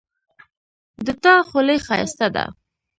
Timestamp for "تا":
1.23-1.33